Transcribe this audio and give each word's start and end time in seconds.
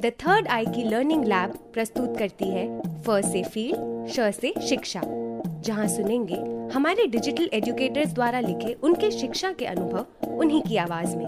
The 0.00 0.06
third 0.06 0.48
आई 0.48 0.66
की 0.66 0.82
learning 0.84 1.24
lab 1.24 1.50
प्रस्तुत 1.74 2.16
करती 2.18 2.48
है 2.48 2.80
फ 3.02 3.10
से 3.10 3.42
फ़ील्ड 3.42 4.08
श 4.08 4.20
से 4.34 4.54
शिक्षा। 4.68 5.00
जहाँ 5.60 5.86
सुनेंगे 5.88 6.36
हमारे 6.74 7.06
डिजिटल 7.06 7.50
एजुकेटर्स 7.52 8.12
द्वारा 8.14 8.40
लिखे 8.40 8.72
उनके 8.82 9.10
शिक्षा 9.10 9.52
के 9.52 9.66
अनुभव 9.66 10.28
उन्हीं 10.28 10.62
की 10.62 10.76
आवाज़ 10.76 11.16
में। 11.16 11.26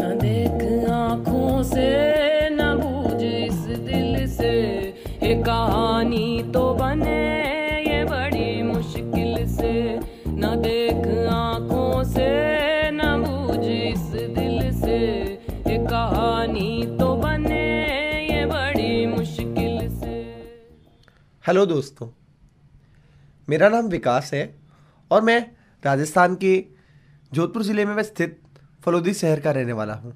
देख 0.00 0.62
से, 1.66 1.88
न 2.50 2.74
बूझ 2.76 3.22
इस 3.22 3.60
दिल 3.80 4.26
से। 4.26 4.54
कहानी 5.22 6.42
तो 6.54 6.74
बने 6.74 7.25
हेलो 21.46 21.64
दोस्तों, 21.66 22.06
मेरा 23.48 23.68
नाम 23.68 23.88
विकास 23.88 24.30
है 24.34 24.42
और 25.10 25.20
मैं 25.22 25.38
राजस्थान 25.82 26.34
के 26.34 26.54
जोधपुर 27.32 27.62
ज़िले 27.62 27.84
में 27.84 28.02
स्थित 28.02 28.40
फलोदी 28.82 29.14
शहर 29.14 29.40
का 29.40 29.50
रहने 29.50 29.72
वाला 29.72 29.94
हूँ। 29.94 30.12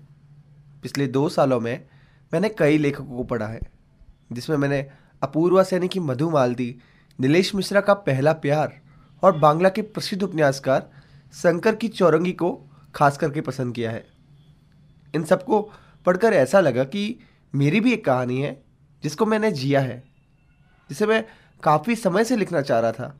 पिछले 0.83 1.07
दो 1.09 1.29
सालों 1.29 1.61
में 1.61 1.87
मैंने 2.33 2.49
कई 2.49 2.79
लेखकों 2.79 3.05
को 3.07 3.25
पढ़ा 3.25 3.47
है, 3.47 3.61
जिसमें 4.33 4.57
मैंने 4.57 4.81
अपूर्वा 5.23 5.63
सैनी 5.63 5.89
की 5.89 6.01
मधु 6.01 6.31
मालती 6.31 6.75
नीलेश 7.19 7.55
मिश्रा 7.55 7.81
का 7.81 7.95
पहला 8.03 8.33
प्यार 8.33 8.79
और 9.23 9.39
बांग्ला 9.39 9.69
के 9.69 9.83
प्रसिद्ध 9.85 10.23
उपन्यासकार 10.23 10.91
शंकर 11.35 11.77
की 11.77 11.89
चौरंगी 11.91 12.33
को 12.35 12.53
खास 12.95 13.19
करके 13.19 13.41
पसंद 13.43 13.75
किया 13.75 13.91
है। 13.91 14.05
इन 15.15 15.25
सबको 15.25 15.63
पढ़कर 16.07 16.33
ऐसा 16.35 16.61
लगा 16.61 16.85
कि 16.87 17.19
मेरी 17.55 17.81
भी 17.81 17.93
एक 17.93 18.05
कहानी 18.05 18.43
है 18.43 18.61
जिसको 19.03 19.27
मैंने 19.27 19.53
जिया 19.53 19.81
है। 19.81 20.10
जिसे 20.91 21.07
मैं 21.07 21.25
काफ़ी 21.63 21.97
समय 21.97 22.25
से 22.25 22.37
लिखना 22.37 22.61
चाह 22.63 22.81
रहा 22.81 22.93
था, 22.93 23.15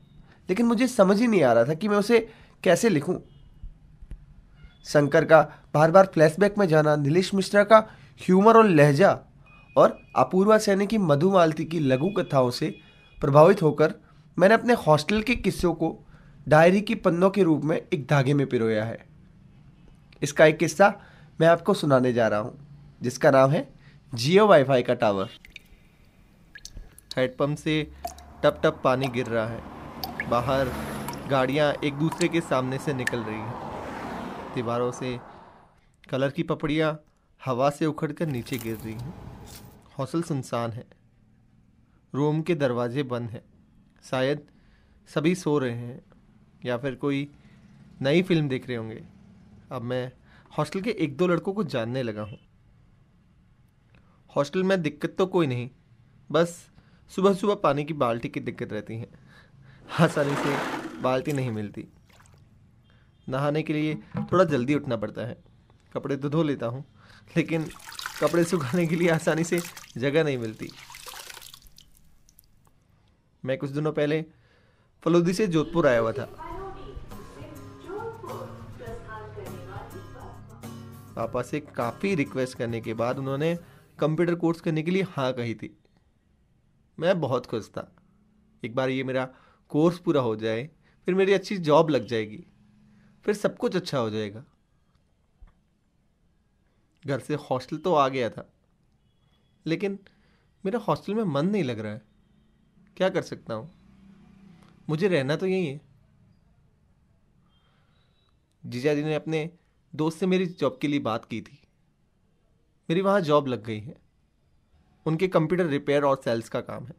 लेकिन 0.49 0.65
मुझे 0.65 0.87
समझ 0.87 1.19
ही 1.21 1.27
नहीं 1.27 1.43
आ 1.43 1.51
रहा 1.53 1.65
था 1.65 1.73
कि 1.73 1.87
मैं 1.87 1.97
उसे 1.97 2.19
कैसे 2.63 2.89
लिखूं। 2.89 3.17
शंकर 4.85 5.25
का 5.25 5.41
बार 5.73 5.91
बार 5.91 6.05
फ्लैशबैक 6.05 6.57
में 6.57 6.67
जाना, 6.67 6.95
नीलेश 6.95 7.33
मिश्रा 7.33 7.63
का 7.63 7.77
ह्यूमर 8.21 8.57
और 8.57 8.67
लहजा 8.67 9.17
और 9.75 9.97
अपूर्वा 10.15 10.57
सैनी 10.57 10.87
की 10.87 10.97
मधुमालती 10.97 11.65
की 11.65 11.79
लघु 11.79 12.09
कथाओं 12.09 12.49
से 12.51 12.73
प्रभावित 13.17 13.61
होकर 13.61 13.93
मैंने 14.37 14.53
अपने 14.53 14.73
हॉस्टल 14.87 15.21
के 15.21 15.35
किस्सों 15.35 15.73
को 15.73 15.97
डायरी 16.47 16.81
की 16.81 16.95
पन्नों 16.95 17.29
के 17.29 17.43
रूप 17.43 17.63
में 17.63 17.75
एक 17.77 18.05
धागे 18.07 18.33
में 18.33 18.45
पिरोया 18.47 18.83
है। 18.83 18.97
इसका 20.21 20.45
एक 20.45 20.57
किस्सा 20.57 20.93
मैं 21.41 21.47
आपको 21.47 21.73
सुनाने 21.73 22.13
जा 22.13 22.27
रहा 22.27 22.39
हूँ, 22.39 22.57
जिसका 23.01 23.31
नाम 23.31 23.51
है 23.51 23.67
जियो 24.13 24.47
वाईफाई 24.47 24.83
का 24.83 24.93
टावर। 24.93 25.29
हेडपम्प 27.17 27.57
से 27.57 27.91
टप 28.43 28.61
टप 28.63 28.81
पानी 28.83 29.07
गिर 29.07 29.25
रहा 29.25 29.47
है। 29.47 30.29
बाहर 30.29 30.69
गाड़ियाँ 31.29 31.73
एक 31.83 31.93
दूसरे 31.93 32.27
के 32.27 32.41
सामने 32.41 32.77
से 32.77 32.93
निकल 32.93 33.19
रही 33.19 33.35
हैं। 33.35 34.53
दीवारों 34.55 34.91
से 34.91 35.19
कलर 36.09 36.29
की 36.29 36.43
पपड़ियाँ 36.43 37.03
हवा 37.45 37.69
से 37.69 37.85
उखड़ 37.85 38.11
कर 38.11 38.27
नीचे 38.27 38.57
गिर 38.57 38.77
रही 38.77 38.93
हैं। 38.93 39.13
हौसल 39.99 40.21
सुनसान 40.21 40.71
है। 40.71 40.85
रूम 42.13 42.41
के 42.41 42.55
दरवाजे 42.55 43.03
बंद 43.03 43.29
हैं। 43.29 43.43
शायद 44.03 44.47
सभी 45.09 45.35
सो 45.35 45.57
रहे 45.59 45.71
हैं 45.71 46.01
या 46.65 46.77
फिर 46.77 46.95
कोई 46.95 47.27
नई 48.01 48.21
फ़िल्म 48.21 48.47
देख 48.49 48.67
रहे 48.67 48.77
होंगे। 48.77 49.03
अब 49.71 49.81
मैं 49.81 50.11
हॉस्टल 50.57 50.81
के 50.81 50.89
एक 50.89 51.17
दो 51.17 51.27
लड़कों 51.27 51.53
को 51.53 51.63
जानने 51.63 52.03
लगा 52.03 52.21
हूँ। 52.21 52.39
हॉस्टल 54.35 54.63
में 54.63 54.81
दिक्कत 54.81 55.15
तो 55.17 55.25
कोई 55.25 55.47
नहीं। 55.47 55.69
बस 56.31 56.70
सुबह 57.11 57.33
सुबह 57.33 57.55
पानी 57.63 57.83
की 57.83 57.93
बाल्टी 57.93 58.29
की 58.29 58.39
दिक्कत 58.39 58.73
रहती 58.73 58.97
है। 58.97 59.07
आसानी 59.99 60.35
से 60.35 61.01
बाल्टी 61.01 61.31
नहीं 61.31 61.51
मिलती। 61.51 61.87
नहाने 63.29 63.63
के 63.63 63.73
लिए 63.73 63.95
थोड़ा 64.31 64.43
जल्दी 64.43 64.75
उठना 64.75 64.95
पड़ता 64.97 65.21
है। 65.21 65.35
कपड़े 65.93 66.17
तो 66.17 66.29
धो 66.29 66.43
लेता 66.43 66.65
हूँ, 66.65 66.83
लेकिन 67.37 67.65
कपड़े 68.21 68.43
सुखाने 68.43 68.85
के 68.87 68.95
लिए 68.95 69.09
आसानी 69.09 69.43
से 69.43 69.59
जगह 69.97 70.23
नहीं 70.23 70.37
मिलती। 70.37 70.69
मैं 73.43 73.57
कुछ 73.57 73.69
दिनों 73.69 73.91
पहले 73.91 74.23
फलोदी 75.03 75.33
से 75.33 75.47
जोधपुर 75.47 75.87
आया 75.87 75.99
हुआ 75.99 76.11
था। 76.11 76.29
पापा 81.15 81.41
से 81.41 81.59
काफ़ी 81.75 82.15
रिक्वेस्ट 82.15 82.57
करने 82.57 82.81
के 82.81 82.93
बाद 82.93 83.19
उन्होंने 83.19 83.55
कंप्यूटर 83.99 84.35
कोर्स 84.35 84.61
करने 84.61 84.83
के 84.83 84.91
लिए 84.91 85.05
हाँ 85.11 85.31
कही 85.33 85.55
थी। 85.55 85.75
मैं 86.97 87.19
बहुत 87.21 87.45
खुश 87.45 87.69
था। 87.69 87.91
एक 88.63 88.75
बार 88.75 88.89
ये 88.89 89.03
मेरा 89.03 89.25
कोर्स 89.71 89.99
पूरा 89.99 90.21
हो 90.21 90.35
जाए, 90.35 90.69
फिर 91.07 91.15
मेरी 91.15 91.33
अच्छी 91.33 91.57
जॉब 91.57 91.89
लग 91.89 92.05
जाएगी, 92.05 92.43
फिर 93.25 93.35
सब 93.35 93.57
कुछ 93.57 93.75
अच्छा 93.75 93.97
हो 93.97 94.09
जाएगा। 94.09 94.43
घर 97.03 97.19
से 97.19 97.35
हॉस्टल 97.41 97.77
तो 97.77 97.93
आ 97.93 98.07
गया 98.09 98.29
था, 98.29 98.49
लेकिन 99.65 99.99
मेरा 100.63 100.79
हॉस्टल 100.79 101.13
में 101.13 101.23
मन 101.23 101.47
नहीं 101.47 101.63
लग 101.63 101.79
रहा 101.79 101.93
है। 101.93 102.01
क्या 102.97 103.09
कर 103.09 103.21
सकता 103.21 103.53
हूँ? 103.53 103.71
मुझे 104.89 105.07
रहना 105.07 105.35
तो 105.35 105.45
यही 105.45 105.65
है। 105.65 105.79
जीजा 108.63 108.93
जी 108.93 109.03
ने 109.03 109.15
अपने 109.15 109.49
दोस्त 109.93 110.19
से 110.19 110.25
मेरी 110.25 110.45
जॉब 110.45 110.77
के 110.81 110.87
लिए 110.87 110.99
बात 110.99 111.25
की 111.25 111.41
थी। 111.41 111.57
मेरी 112.89 113.01
वहाँ 113.01 113.21
जॉब 113.21 113.47
लग 113.47 113.63
गई 113.63 113.79
है। 113.79 114.00
उनके 115.05 115.27
कंप्यूटर 115.27 115.65
रिपेयर 115.65 116.03
और 116.03 116.21
सेल्स 116.25 116.49
का 116.49 116.61
काम 116.61 116.85
है। 116.85 116.95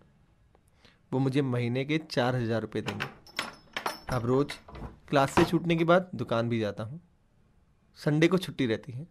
वो 1.12 1.18
मुझे 1.18 1.42
महीने 1.42 1.84
के 1.84 1.98
चार 2.10 2.36
हज़ार 2.36 2.60
रुपये 2.60 2.82
देंगे। 2.82 3.06
अब 4.08 4.26
रोज़ 4.26 4.52
क्लास 5.08 5.30
से 5.30 5.44
छूटने 5.44 5.76
के 5.76 5.84
बाद 5.84 6.10
दुकान 6.14 6.48
भी 6.48 6.60
जाता 6.60 6.84
हूँ। 6.84 7.00
संडे 7.98 8.28
को 8.28 8.38
छुट्टी 8.38 8.66
रहती 8.66 8.92
है। 8.92 9.06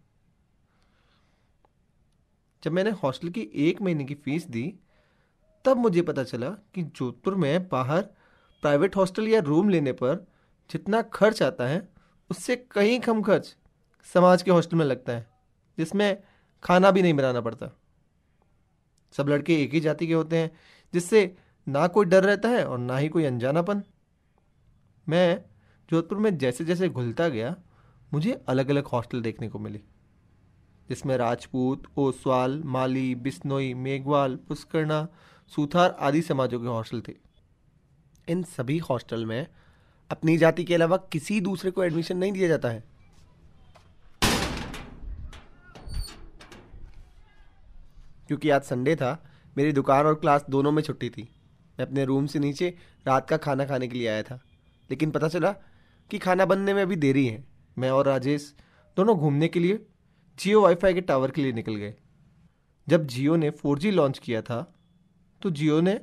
जब 2.63 2.72
मैंने 2.72 2.91
हॉस्टल 3.03 3.30
की 3.30 3.41
एक 3.41 3.81
महीने 3.81 4.06
की 4.06 4.16
फ़ीस 4.16 4.46
दी, 4.47 4.74
तब 5.66 5.78
मुझे 5.78 6.01
पता 6.01 6.24
चला 6.24 6.50
कि 6.75 6.84
जोधपुर 6.84 7.35
में 7.35 7.68
बाहर 7.68 8.01
प्राइवेट 8.63 8.96
हॉस्टल 8.96 9.28
या 9.28 9.40
रूम 9.40 9.69
लेने 9.69 9.91
पर 9.91 10.25
जितना 10.69 11.01
खर्च 11.01 11.41
आता 11.44 11.68
है, 11.68 11.88
उससे 12.30 12.56
कहीं 12.56 13.00
कम 13.00 13.22
खर्च 13.22 13.56
समाज 14.07 14.44
के 14.44 14.51
हॉस्टल 14.51 14.78
में 14.78 14.85
लगता 14.85 15.13
है, 15.13 15.28
जिसमें 15.78 16.24
खाना 16.63 16.91
भी 16.91 17.01
नहीं 17.01 17.13
बनाना 17.13 17.41
पड़ता। 17.41 17.69
सब 19.16 19.29
लड़के 19.29 19.61
एक 19.63 19.73
ही 19.73 19.79
जाति 19.79 20.07
के 20.07 20.13
होते 20.13 20.38
हैं, 20.38 20.51
जिससे 20.94 21.35
ना 21.67 21.88
कोई 21.88 22.05
डर 22.05 22.23
रहता 22.23 22.49
है 22.49 22.66
और 22.66 22.77
ना 22.77 22.97
ही 22.97 23.09
कोई 23.09 23.25
अनजानापन। 23.25 23.83
मैं 25.07 25.41
जोधपुर 25.89 26.17
में 26.17 26.38
जैसे 26.38 26.66
जैसे 26.66 26.89
घुलता 26.89 27.27
गया, 27.29 27.55
मुझे 28.11 28.33
अलग 28.50 28.69
अलग 28.69 28.85
हॉस्टल 28.85 29.21
देखने 29.21 29.50
को 29.50 29.59
मिली, 29.59 29.81
जिसमें 30.89 31.16
राजपूत, 31.17 31.83
ओसवाल, 31.97 32.61
माली 32.66 33.13
बिस्नोई 33.16 33.73
मेघवाल, 33.73 34.35
पुष्करना, 34.47 35.07
सूथार 35.51 35.95
आदि 36.00 36.21
समाजों 36.21 36.59
के 36.59 36.67
हॉस्टल 36.67 37.01
थे। 37.01 37.16
इन 38.27 38.44
सभी 38.44 38.77
हॉस्टल 38.79 39.25
में 39.25 39.47
अपनी 40.09 40.38
जाति 40.38 40.63
के 40.63 40.75
अलावा 40.75 40.97
किसी 41.11 41.39
दूसरे 41.41 41.71
को 41.71 41.83
एडमिशन 41.83 42.17
नहीं 42.17 42.31
दिया 42.31 42.47
जाता 42.47 42.69
है। 42.69 42.83
क्योंकि 48.31 48.50
आज 48.50 48.62
संडे 48.62 48.96
था, 48.96 49.30
मेरी 49.58 49.72
दुकान 49.72 50.06
और 50.06 50.16
क्लास 50.16 50.46
दोनों 50.50 50.72
में 50.72 50.84
छुट्टी 50.84 51.09
थी। 51.09 51.22
मैं 51.80 51.86
अपने 51.88 52.06
रूम 52.06 52.25
से 52.25 52.40
नीचे 52.40 52.78
रात 53.08 53.30
का 53.30 53.38
खाना 53.38 53.66
खाने 53.66 53.88
के 53.88 53.97
लिए 53.97 54.08
आया 54.08 54.24
था। 54.24 54.40
लेकिन 54.90 55.12
पता 55.12 55.28
चला 55.28 55.52
कि 56.12 56.18
खाना 56.18 56.46
बनने 56.46 56.74
में 56.74 56.81
अभी 56.81 56.96
देरी 56.96 57.25
है। 57.28 57.44
मैं 57.78 57.90
और 57.92 58.06
राजेश 58.06 58.56
दोनों 58.97 59.18
घूमने 59.18 59.47
के 59.47 59.59
लिए 59.59 59.86
जियो 60.40 60.62
वाईफाई 60.62 60.94
के 60.94 61.02
टावर 61.02 61.31
के 61.31 61.42
लिए 61.42 61.52
निकल 61.52 61.75
गए। 61.75 61.94
जब 62.90 63.06
जियो 63.08 63.36
ने 63.36 63.50
फोर 63.50 63.81
लॉन्च 63.81 64.19
किया 64.19 64.42
था 64.42 64.75
तो 65.42 65.50
जियो 65.50 65.81
ने 65.81 66.00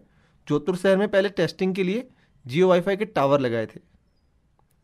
जोधपुर 0.49 0.77
शहर 0.77 0.97
में 0.97 1.09
पहले 1.09 1.29
टेस्टिंग 1.29 1.75
के 1.75 1.85
लिए 1.85 2.09
जियो 2.47 2.69
वाईफाई 2.69 2.97
के 2.97 3.05
टावर 3.05 3.41
लगाए 3.41 3.67
थे। 3.67 3.81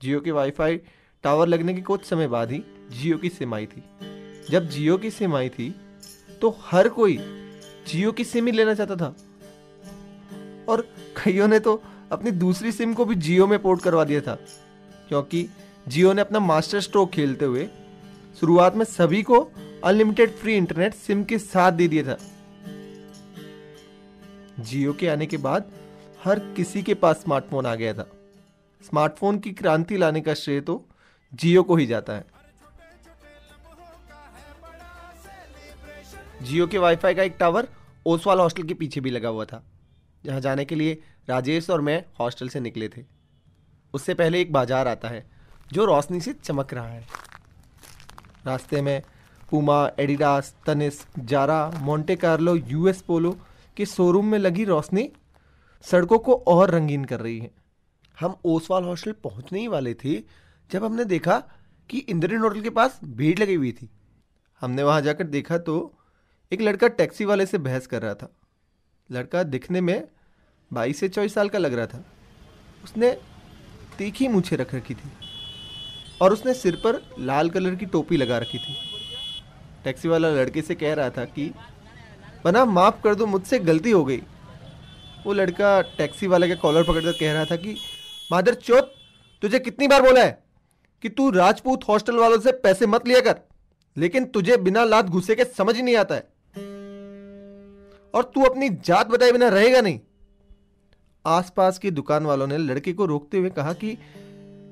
जियो 0.03 0.21
के 0.21 0.31
वाईफाई 0.31 0.77
टावर 1.23 1.49
लगने 1.49 1.75
के 1.75 1.81
कुछ 1.81 2.05
समय 2.05 2.29
बाद 2.29 2.53
ही 2.53 2.65
जियो 2.91 3.19
की 3.19 3.29
सिम 3.29 3.55
आई 3.55 3.67
थी। 3.67 3.85
जब 4.51 4.69
जियो 4.69 4.99
की 4.99 5.11
सिम 5.11 5.37
आई 5.37 5.49
थी 5.49 5.75
तो 6.45 6.57
हर 6.63 6.89
कोई 6.89 7.17
जियो 7.89 8.11
की 8.13 8.25
सिम 8.25 8.47
ही 8.47 8.53
लेना 8.53 8.73
चाहता 8.75 8.97
था। 8.97 9.15
और 10.69 10.81
कईयों 11.17 11.47
ने 11.49 11.59
तो 11.61 11.83
अपनी 12.13 12.31
दूसरी 12.33 12.73
सिम 12.73 12.93
को 12.95 13.05
भी 13.05 13.15
जियो 13.17 13.47
में 13.47 13.59
पोर्ट 13.59 13.83
करवा 13.83 14.05
दिया 14.05 14.21
था, 14.21 14.35
क्योंकि 15.09 15.47
जियो 15.89 16.13
ने 16.13 16.21
अपना 16.21 16.41
मास्टर 16.41 16.81
स्ट्रोक 16.81 17.11
खेलते 17.11 17.45
हुए 17.45 17.69
शुरुआत 18.41 18.77
में 18.77 18.85
सभी 18.85 19.23
को 19.23 19.41
अनलिमिटेड 19.85 20.37
फ्री 20.37 20.57
इंटरनेट 20.57 20.95
सिम 20.97 21.25
के 21.25 21.39
साथ 21.39 21.73
दे 21.73 21.89
दिया 21.89 22.05
था। 22.05 22.19
जियो 24.61 24.93
के 24.93 25.09
आने 25.09 25.27
के 25.27 25.37
बाद 25.39 25.73
हर 26.25 26.39
किसी 26.57 26.83
के 26.83 26.95
पास 26.97 27.17
स्मार्टफ़ोन 27.17 27.67
आ 27.67 27.75
गया 27.75 27.95
था। 27.95 28.09
स्मार्टफ़ोन 28.81 29.39
की 29.39 29.53
क्रांति 29.55 29.97
लाने 29.97 30.21
का 30.21 30.35
श्रेय 30.35 30.61
तो 30.61 30.83
जियो 31.33 31.63
को 31.63 31.77
ही 31.77 31.87
जाता 31.87 32.13
है। 32.13 32.34
जियो 36.43 36.67
के 36.67 36.79
वाईफाई 36.79 37.15
का 37.15 37.23
एक 37.23 37.37
टावर 37.41 37.69
ओसवाल 38.07 38.39
हॉस्टल 38.39 38.63
के 38.63 38.75
पीछे 38.75 39.01
भी 39.01 39.11
लगा 39.11 39.29
हुआ 39.29 39.45
था, 39.45 39.63
जहाँ 40.25 40.41
जाने 40.41 40.65
के 40.65 40.75
लिए 40.75 40.99
राजेश 41.29 41.71
और 41.71 41.81
मैं 41.81 42.05
हॉस्टल 42.21 42.49
से 42.49 42.61
निकले 42.61 42.89
थे। 42.89 43.05
उससे 43.95 44.15
पहले 44.15 44.41
एक 44.41 44.53
बाज़ार 44.53 44.89
आता 44.89 45.09
है, 45.09 45.25
जो 45.73 45.85
रोशनी 45.85 46.21
से 46.21 46.33
चमक 46.35 46.75
रहा 46.75 46.89
है। 46.89 47.07
रास्ते 48.47 48.83
में 48.83 49.03
Puma 49.51 49.89
Adidas 50.01 50.55
Tanishq 50.67 51.01
Zara 51.21 51.71
Monte 51.75 52.17
Carlo 52.17 52.55
US 52.57 53.03
Polo 53.03 53.37
के 53.77 53.87
शोरूम 53.87 54.27
में 54.27 54.39
लगी 54.39 54.65
रोशनी 54.65 55.09
सड़कों 55.85 56.19
को 56.19 56.35
और 56.49 56.71
रंगीन 56.71 57.05
कर 57.05 57.21
रही 57.21 57.39
है। 57.39 57.51
हम 58.17 58.37
ओसवाल 58.45 58.85
हॉस्टल 58.85 59.13
पहुँचने 59.25 59.61
ही 59.61 59.69
वाले 59.69 59.95
थे, 59.95 60.15
जब 60.71 60.85
हमने 60.85 61.05
देखा 61.07 61.43
कि 61.91 61.99
इंद्रियन 62.01 62.43
होटल 62.43 62.61
के 62.61 62.71
पास 62.71 63.01
भीड़ 63.07 63.39
लगी 63.39 63.55
हुई 63.55 63.73
थी। 63.73 63.89
हमने 64.63 64.83
वहाँ 64.83 65.01
जाकर 65.03 65.25
देखा 65.27 65.59
तो 65.59 65.77
एक 66.55 66.61
लड़का 66.61 66.89
टैक्सी 66.89 67.25
वाले 67.25 67.47
से 67.47 67.59
बहस 67.59 67.87
कर 67.87 68.03
रहा 68.03 68.15
था। 68.15 68.29
लड़का 69.11 69.43
दिखने 69.43 69.81
में 69.81 70.09
बाईस 70.73 71.01
से 71.01 71.09
चौबीस 71.09 71.35
साल 71.35 71.49
का 71.49 71.59
लग 71.59 71.75
रहा 71.75 71.87
था। 71.87 72.05
उसने 72.85 73.11
तीखी 73.99 74.29
मूछे 74.29 74.57
रख 74.57 74.75
रखी 74.75 74.95
थी 74.95 75.09
और 76.23 76.33
उसने 76.33 76.55
सिर 76.55 76.77
पर 76.77 77.15
लाल 77.19 77.51
कलर 77.51 77.75
की 77.75 77.87
टोपी 77.87 78.17
लगा 78.17 78.39
रखी 78.39 78.59
थी। 78.59 78.77
टैक्सी 79.85 80.09
वाला 80.09 80.29
लड़के 80.29 80.63
से 80.63 80.75
कह 80.75 80.95
रहा 80.95 81.11
था 81.11 81.25
कि, 81.25 81.51
बना, 82.45 82.65
माफ़ 82.65 83.03
कर 83.03 83.15
दो, 83.15 83.27
मुझसे 83.27 83.59
गलती 83.59 83.91
हो 83.91 84.05
गई। 84.05 84.23
वो 85.27 85.33
लड़का 85.33 85.81
टैक्सी 85.83 86.27
वाले 86.27 86.49
का 86.49 86.55
कॉलर 86.55 86.83
पकड़कर 86.83 87.13
कह 87.13 87.33
रहा 87.33 87.45
था 87.45 87.57
कि, 87.57 87.77
मादर 88.33 88.55
चौथ 88.55 88.83
तुझे 89.43 89.59
कितनी 89.59 89.89
बार 89.89 90.03
बोला 90.03 90.25
है 90.25 90.45
कि 91.03 91.09
तू 91.09 91.31
राजपूत 91.31 91.89
हॉस्टल 91.89 92.17
वालों 92.17 92.39
से 92.41 92.53
पैसे 92.53 92.87
मत 92.87 93.09
लिया 93.09 93.21
कर, 93.21 93.41
लेकिन 93.97 94.25
तुझे 94.25 94.57
बिना 94.57 94.85
लात 94.85 95.05
घुसे 95.05 95.35
के 95.35 95.45
समझ 95.45 95.77
ही 95.77 95.83
नहीं 95.83 95.97
आता 95.97 96.15
है। 96.15 96.34
और 98.15 98.33
तू 98.35 98.43
अपनी 98.43 98.69
जात 98.69 99.07
बताए 99.07 99.33
बिना 99.33 99.49
रहेगा 99.49 99.81
नहीं। 99.81 100.01
आसपास 101.27 101.79
की 101.79 101.91
दुकान 101.91 102.27
वालों 102.27 102.47
ने 102.47 102.59
लड़के 102.59 102.93
को 102.93 103.07
रोकते 103.07 103.39
हुए 103.39 103.51
कहा 103.51 103.73
कि, 103.73 103.99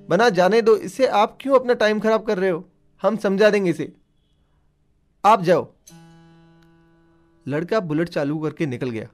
बना 0.09 0.29
जाने 0.29 0.63
दो, 0.63 0.77
इसे 0.77 1.07
आप 1.07 1.39
क्यों 1.41 1.59
अपना 1.59 1.75
टाइम 1.75 2.01
खराब 2.01 2.27
कर 2.27 2.39
रहे 2.39 2.51
हो? 2.51 2.69
हम 3.03 3.17
समझा 3.17 3.51
देंगे 3.51 3.71
इसे। 3.71 3.93
आप 5.25 5.43
जाओ। 5.43 5.73
लड़का 7.49 7.81
बुलेट 7.81 8.09
चालू 8.09 8.39
करके 8.39 8.67
निकल 8.67 8.91
गया। 8.91 9.09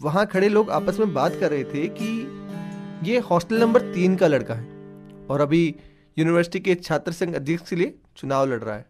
वहाँ 0.00 0.26
खड़े 0.26 0.48
लोग 0.48 0.70
आपस 0.70 0.98
में 0.98 1.14
बात 1.14 1.32
कर 1.40 1.50
रहे 1.50 1.64
थे 1.64 1.88
कि, 1.88 2.40
ये 3.10 3.18
हॉस्टल 3.18 3.60
नंबर 3.60 3.80
तीन 3.80 4.16
का 4.16 4.26
लड़का 4.26 4.54
है 4.54 4.64
और 5.26 5.40
अभी 5.40 5.76
यूनिवर्सिटी 6.18 6.60
के 6.60 6.74
छात्र 6.74 7.12
संघ 7.12 7.34
अध्यक्ष 7.34 7.70
के 7.70 7.76
लिए 7.76 7.98
चुनाव 8.16 8.46
लड़ 8.46 8.62
रहा 8.62 8.76
है। 8.76 8.86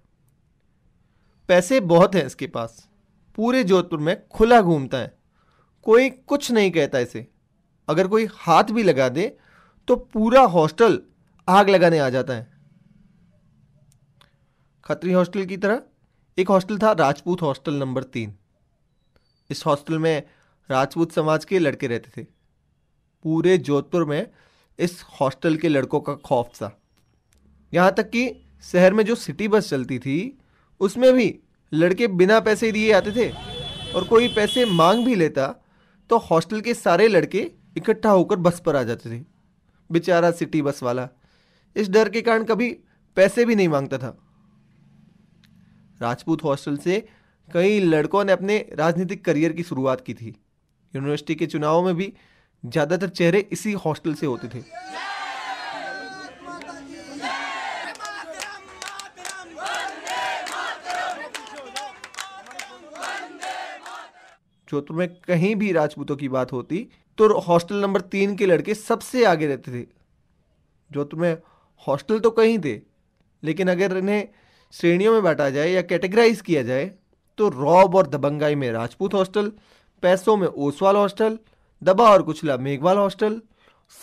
पैसे 1.48 1.80
बहुत 1.80 2.14
हैं 2.14 2.26
इसके 2.26 2.46
पास। 2.46 2.88
पूरे 3.38 3.62
जोधपुर 3.64 3.98
में 3.98 4.16
खुला 4.28 4.60
घूमता 4.62 4.98
है। 4.98 5.16
कोई 5.86 6.10
कुछ 6.10 6.50
नहीं 6.52 6.70
कहता 6.70 6.98
इसे। 6.98 7.26
अगर 7.88 8.08
कोई 8.08 8.26
हाथ 8.32 8.64
भी 8.64 8.82
लगा 8.82 9.08
दे 9.08 9.36
तो 9.88 9.96
पूरा 9.96 10.42
हॉस्टल 10.42 11.00
आग 11.48 11.68
लगाने 11.68 11.98
आ 11.98 12.08
जाता 12.10 12.34
है। 12.34 12.52
खत्री 14.84 15.12
हॉस्टल 15.12 15.44
की 15.44 15.56
तरह, 15.56 15.82
एक 16.38 16.48
हॉस्टल 16.48 16.78
था 16.78 16.92
राजपूत 16.92 17.42
हॉस्टल 17.42 17.74
नंबर 17.74 18.02
तीन। 18.02 18.34
इस 19.50 19.64
हॉस्टल 19.66 19.98
में 19.98 20.22
राजपूत 20.70 21.12
समाज 21.12 21.44
के 21.44 21.58
लड़के 21.58 21.86
रहते 21.86 22.10
थे। 22.16 22.26
पूरे 23.24 23.56
जोधपुर 23.58 24.04
में 24.04 24.30
इस 24.78 25.02
हॉस्टल 25.20 25.56
के 25.56 25.68
लड़कों 25.68 26.00
का 26.00 26.14
खौफ 26.14 26.50
था। 26.54 26.80
यहाँ 27.72 27.92
तक 27.92 28.10
कि 28.10 28.28
शहर 28.62 28.92
में 28.92 29.04
जो 29.04 29.14
सिटी 29.14 29.48
बस 29.48 29.68
चलती 29.70 29.98
थी, 29.98 30.38
उसमें 30.80 31.12
भी 31.12 31.28
लड़के 31.72 32.06
बिना 32.10 32.38
पैसे 32.40 32.70
दिए 32.72 32.92
आते 32.92 33.12
थे 33.12 33.30
और 33.94 34.04
कोई 34.04 34.28
पैसे 34.28 34.64
मांग 34.66 35.04
भी 35.04 35.14
लेता 35.14 35.46
तो 36.10 36.18
हॉस्टल 36.20 36.60
के 36.60 36.74
सारे 36.74 37.08
लड़के 37.08 37.50
इकट्ठा 37.76 38.10
होकर 38.10 38.36
बस 38.38 38.60
पर 38.60 38.76
आ 38.76 38.82
जाते 38.82 39.10
थे। 39.10 39.22
बेचारा 39.90 40.30
सिटी 40.32 40.62
बस 40.62 40.82
वाला 40.82 41.08
इस 41.76 41.88
डर 41.90 42.08
के 42.08 42.22
कारण 42.22 42.44
कभी 42.44 42.70
पैसे 43.16 43.44
भी 43.44 43.54
नहीं 43.54 43.68
माँगता 43.68 43.98
था। 43.98 44.16
राजपूत 46.00 46.44
हॉस्टल 46.44 46.76
से 46.76 47.00
कई 47.48 47.80
लड़कों 47.80 48.24
ने 48.24 48.32
अपने 48.32 48.58
राजनीतिक 48.72 49.24
करियर 49.24 49.52
की 49.52 49.62
शुरुआत 49.62 50.00
की 50.00 50.14
थी। 50.14 50.34
यूनिवर्सिटी 50.94 51.34
के 51.34 51.46
चुनावों 51.46 51.82
में 51.82 51.94
भी 51.96 52.12
ज़्यादातर 52.64 53.08
चेहरे 53.10 53.46
इसी 53.52 53.72
हॉस्टल 53.74 54.14
से 54.14 54.26
होते 54.26 54.48
थे। 54.48 54.62
जोधपुर 64.68 64.96
में 64.96 65.08
कहीं 65.18 65.54
भी 65.56 65.72
राजपूतों 65.72 66.16
की 66.16 66.28
बात 66.28 66.52
होती 66.52 66.86
तो 67.18 67.38
हॉस्टल 67.40 67.76
नंबर 67.76 68.00
तीन 68.12 68.34
के 68.36 68.46
लड़के 68.46 68.74
सबसे 68.74 69.24
आगे 69.24 69.46
रहते 69.46 69.72
थे। 69.72 69.86
जोधपुर 70.90 71.20
में 71.20 71.36
हॉस्टल 71.82 72.18
तो 72.18 72.30
कहीं 72.30 72.58
थे, 72.58 72.80
लेकिन 73.42 73.70
अगर 73.70 73.96
इन्हें 73.96 74.28
श्रेणियों 74.72 75.12
में 75.12 75.22
बांटा 75.22 75.48
जाए 75.50 75.70
या 75.70 75.82
कैटेगराइज 75.82 76.40
किया 76.40 76.62
जाए 76.62 76.90
तो 77.38 77.48
रॉब 77.50 77.94
और 77.94 78.06
दबंगाई 78.06 78.54
में 78.54 78.70
राजपूत 78.72 79.14
हॉस्टल, 79.14 79.50
पैसों 80.02 80.36
में 80.36 80.46
ओसवाल 80.48 80.96
हॉस्टल, 80.96 81.38
दबा 81.82 82.10
और 82.10 82.22
कुचला 82.22 82.56
मेघवाल 82.58 82.98
हॉस्टल, 82.98 83.40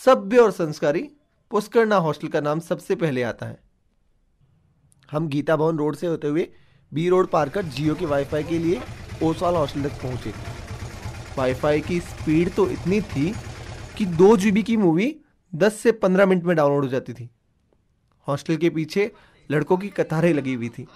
सभ्य 0.00 0.38
और 0.38 0.50
संस्कारी 0.52 1.08
पुष्करना 1.50 1.96
हॉस्टल 1.98 2.28
का 2.28 2.40
नाम 2.40 2.60
सबसे 2.60 2.94
पहले 2.96 3.22
आता 3.22 3.46
है। 3.46 3.58
हम 5.08 5.28
गीता 5.28 5.56
भवन 5.56 5.78
रोड 5.78 5.96
से 5.96 6.06
होते 6.06 6.28
हुए 6.28 6.48
बी 6.92 7.08
रोड 7.08 7.28
पार 7.30 7.48
कर 7.48 7.64
जियो 7.64 7.94
के 7.94 8.06
वाईफाई 8.06 8.44
के 8.44 8.58
लिए 8.58 8.80
ओसवाल 9.22 9.54
हॉस्टल 9.54 9.82
तक 9.82 10.00
पहुँचे। 10.02 10.32
वाईफाई 11.38 11.80
की 11.80 12.00
स्पीड 12.00 12.54
तो 12.54 12.68
इतनी 12.70 13.00
थी 13.00 13.32
कि 13.98 14.06
दो 14.06 14.36
जीबी 14.36 14.62
की 14.62 14.76
मूवी 14.76 15.14
दस 15.52 15.78
से 15.80 15.92
पंद्रह 15.92 16.26
मिनट 16.26 16.44
में 16.44 16.54
डाउनलोड 16.56 16.84
हो 16.84 16.90
जाती 16.90 17.12
थी। 17.12 17.28
हॉस्टल 18.26 18.56
के 18.56 18.70
पीछे 18.70 19.10
लड़कों 19.50 19.76
की 19.76 19.88
कतारें 19.88 20.32
लगी 20.34 20.54
हुई 20.54 20.68
थी। 20.68 20.86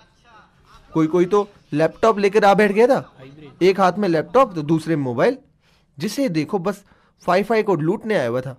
कोई 0.93 1.07
कोई 1.07 1.25
तो 1.25 1.49
लैपटॉप 1.73 2.19
लेकर 2.19 2.45
आ 2.45 2.53
बैठ 2.55 2.73
गया 2.73 2.87
था। 2.87 3.17
एक 3.63 3.81
हाथ 3.81 3.99
में 3.99 4.09
लैपटॉप 4.09 4.55
तो 4.55 4.63
दूसरे 4.63 4.97
में 4.97 5.03
मोबाइल 5.05 5.39
जिसे 5.99 6.29
देखो 6.29 6.59
बस 6.59 6.83
फाई 7.23 7.43
फाई 7.43 7.63
को 7.63 7.75
लूटने 7.75 8.15
आया 8.15 8.29
हुआ 8.29 8.41
था। 8.41 8.57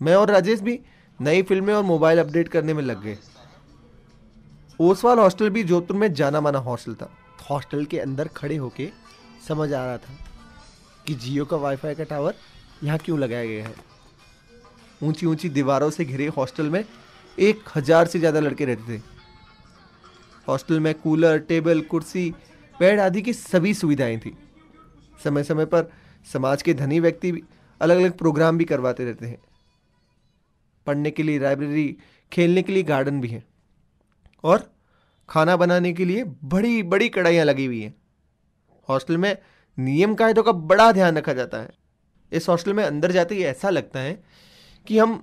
मैं 0.00 0.14
और 0.14 0.30
राजेश 0.30 0.60
भी 0.60 0.78
नई 1.18 1.42
फ़िल्में 1.42 1.74
और 1.74 1.82
मोबाइल 1.82 2.18
अपडेट 2.18 2.48
करने 2.48 2.74
में 2.74 2.82
लग 2.82 3.02
गए। 3.02 3.18
ओसवाल 4.80 5.18
हॉस्टल 5.18 5.50
भी 5.50 5.62
जोधपुर 5.64 5.96
में 5.96 6.12
जाना 6.14 6.40
माना 6.40 6.58
हॉस्टल 6.58 6.94
था। 6.94 7.10
हॉस्टल 7.50 7.84
के 7.84 7.98
अंदर 8.00 8.28
खड़े 8.36 8.56
होके 8.56 8.88
समझ 9.48 9.72
आ 9.72 9.84
रहा 9.86 9.96
था 9.98 10.16
कि 11.06 11.14
जियो 11.14 11.44
का 11.44 11.56
वाईफाई 11.56 11.94
का 11.94 12.04
टावर 12.04 12.34
यहाँ 12.84 12.98
क्यों 12.98 13.18
लगाया 13.18 13.44
गया 13.44 13.66
है। 13.66 13.74
ऊँची 15.02 15.26
ऊँची 15.26 15.48
दीवारों 15.48 15.90
से 15.90 16.04
घिरे 16.04 16.26
हॉस्टल 16.36 16.70
में 16.70 16.84
एक 17.38 17.62
हज़ार 17.76 18.06
से 18.06 18.18
ज़्यादा 18.18 18.40
लड़के 18.40 18.64
रहते 18.64 18.96
थे। 18.96 19.02
हॉस्टल 20.48 20.80
में 20.80 20.94
कूलर, 20.94 21.38
टेबल, 21.38 21.80
कुर्सी, 21.82 22.30
बेड 22.74 23.00
आदि 23.00 23.22
की 23.22 23.32
सभी 23.32 23.74
सुविधाएँ 23.74 24.18
थी। 24.18 24.36
समय 25.24 25.44
समय 25.44 25.64
पर 25.66 25.90
समाज 26.26 26.62
के 26.62 26.74
धनी 26.74 27.00
व्यक्ति 27.00 27.32
भी 27.32 27.42
अलग 27.80 27.96
अलग 27.96 28.16
प्रोग्राम 28.18 28.58
भी 28.58 28.64
करवाते 28.64 29.04
रहते 29.04 29.26
हैं। 29.26 29.38
पढ़ने 30.86 31.10
के 31.10 31.22
लिए 31.22 31.38
लाइब्रेरी 31.38 31.96
खेलने 32.32 32.62
के 32.62 32.72
लिए 32.72 32.82
गार्डन 32.82 33.20
भी 33.20 33.28
है। 33.28 33.42
और 34.44 34.70
खाना 35.28 35.56
बनाने 35.56 35.92
के 35.92 36.04
लिए 36.04 36.24
बड़ी 36.24 36.82
बड़ी 36.84 37.08
कढ़ाइयाँ 37.08 37.44
लगी 37.44 37.66
हुई 37.66 37.80
हैं। 37.82 37.94
हॉस्टल 38.88 39.16
में 39.16 39.36
नियम 39.78 40.14
कायदों 40.14 40.42
का 40.42 40.52
बड़ा 40.52 40.90
ध्यान 40.92 41.16
रखा 41.18 41.32
जाता 41.32 41.58
है। 41.58 41.70
इस 42.32 42.48
हॉस्टल 42.48 42.74
में 42.74 42.84
अंदर 42.84 43.12
जाते 43.12 43.34
ही 43.34 43.44
ऐसा 43.44 43.70
लगता 43.70 44.00
है 44.00 44.22
कि 44.86 44.98
हम 44.98 45.22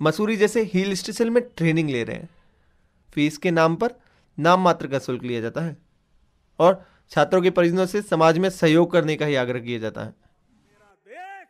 मसूरी 0.00 0.36
जैसे 0.36 0.62
हिल 0.64 0.94
स्टेशन 0.94 1.30
में 1.30 1.42
ट्रेनिंग 1.46 1.90
ले 1.90 2.02
रहे 2.04 2.16
हैं। 2.16 2.28
फ़ीस 3.12 3.38
के 3.38 3.50
नाम 3.50 3.76
पर 3.76 3.94
नाम 4.38 4.60
मात्र 4.60 4.86
का 4.86 4.98
शुल्क 4.98 5.22
लिया 5.22 5.40
जाता 5.40 5.60
है 5.60 5.76
और 6.58 6.84
छात्रों 7.12 7.40
के 7.42 7.50
परिजनों 7.50 7.86
से 7.86 8.02
समाज 8.02 8.38
में 8.38 8.48
सहयोग 8.50 8.90
करने 8.92 9.16
का 9.16 9.26
ही 9.26 9.34
आग्रह 9.34 9.60
किया 9.60 9.78
जाता 9.78 10.00
है। 10.00 10.08
मेरा 10.08 10.94
देश, 11.06 11.48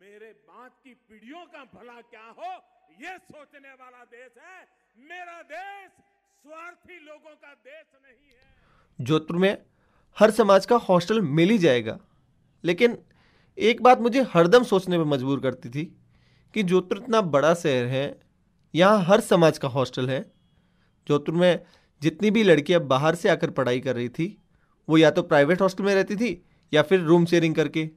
मेरे 0.00 0.30
बाद 0.48 0.70
की 0.84 0.92
पीढ़ियों 0.92 1.44
का 1.46 1.64
भला 1.74 2.00
क्या 2.02 2.26
हो, 2.28 2.52
ये 3.00 3.16
सोचने 3.20 3.68
वाला 3.70 4.04
देश 4.06 4.30
है। 4.38 4.58
मेरा 5.04 5.40
देश 5.44 5.90
स्वार्थी 6.44 6.94
लोगों 7.06 7.34
का 7.34 7.52
देश 7.54 7.84
नहीं 7.96 8.30
है। 8.30 9.04
जोधपुर 9.06 9.36
में 9.36 9.56
हर 10.16 10.30
समाज 10.30 10.66
का 10.66 10.76
हॉस्टल 10.78 11.20
मिल 11.20 11.50
ही 11.50 11.58
जाएगा। 11.58 11.98
लेकिन 12.64 12.96
एक 13.58 13.82
बात 13.82 14.00
मुझे 14.00 14.22
हरदम 14.34 14.64
सोचने 14.64 14.98
पर 14.98 15.04
मजबूर 15.04 15.40
करती 15.40 15.68
थी 15.68 15.84
कि 16.54 16.62
जोधपुर 16.62 16.98
इतना 16.98 17.20
बड़ा 17.20 17.54
शहर 17.54 17.86
है, 17.86 18.20
यहाँ 18.74 19.02
हर 19.04 19.20
समाज 19.20 19.58
का 19.58 19.68
हॉस्टल 19.68 20.10
है। 20.10 20.20
जोधपुर 21.06 21.34
में 21.34 21.64
जितनी 22.02 22.30
भी 22.30 22.42
लड़कियाँ 22.42 22.80
बाहर 22.82 23.14
से 23.14 23.28
आकर 23.28 23.50
पढ़ाई 23.50 23.80
कर 23.80 23.94
रही 23.94 24.08
थी, 24.08 24.36
वो 24.88 24.98
या 24.98 25.10
तो 25.10 25.22
प्राइवेट 25.22 25.60
हॉस्टल 25.60 25.84
में 25.84 25.94
रहती 25.94 26.16
थी 26.16 26.42
या 26.72 26.82
फिर 26.82 27.00
रूम 27.00 27.24
शेयरिंग 27.26 27.54
करके। 27.54 27.90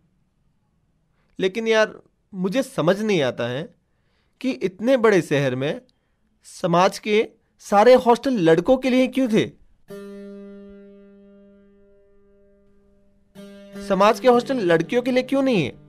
लेकिन 1.40 1.68
यार, 1.68 2.00
मुझे 2.34 2.64
समझ 2.64 3.02
नहीं 3.02 3.22
आता 3.22 3.48
है 3.48 3.64
कि 4.42 4.52
इतने 4.52 4.98
बड़े 4.98 5.22
शहर 5.22 5.56
में 5.56 5.82
समाज 6.46 7.00
के 7.00 7.28
सारे 7.60 7.94
हॉस्टल 7.94 8.32
लड़कों 8.32 8.78
के 8.78 8.90
लिए 8.90 9.08
क्यों 9.08 9.28
थे? 9.30 9.48
समाज 13.88 14.20
के 14.20 14.28
हॉस्टल 14.28 14.58
लड़कियों 14.58 15.02
के 15.02 15.12
लिए 15.12 15.24
क्यों 15.24 15.42
नहीं 15.42 15.64
है? 15.64 15.88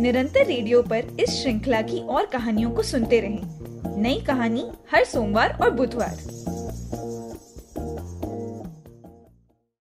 निरंतर 0.00 0.46
रेडियो 0.46 0.82
पर 0.82 1.16
इस 1.20 1.30
श्रृंखला 1.30 1.82
की 1.82 2.00
और 2.00 2.26
कहानियों 2.26 2.70
को 2.70 2.82
सुनते 2.82 3.20
रहें। 3.20 4.02
नई 4.02 4.20
कहानी 4.20 4.70
हर 4.92 5.04
सोमवार 5.04 5.58
और 5.62 5.70
बुधवार। 5.70 6.35